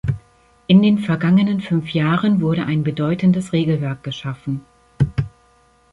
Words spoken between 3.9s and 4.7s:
geschaffen.